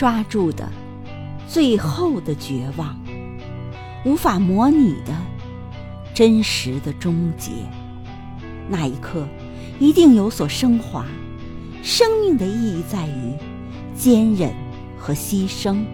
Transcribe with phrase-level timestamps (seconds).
[0.00, 0.66] 抓住的
[1.46, 2.98] 最后的绝望
[4.06, 5.14] 无法模拟的
[6.14, 7.50] 真实的终结。
[8.66, 9.28] 那一刻
[9.78, 11.04] 一定有所升华
[11.82, 13.34] 生命的意义在于
[13.94, 14.54] 坚忍
[14.98, 15.84] 和牺牲。